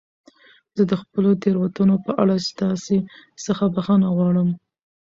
زه 0.75 0.83
د 0.91 0.93
خپلو 1.01 1.29
تېروتنو 1.41 1.95
په 2.05 2.11
اړه 2.21 2.35
ستاسي 2.49 2.97
څخه 3.45 3.63
بخښنه 3.73 4.07
غواړم. 4.15 4.49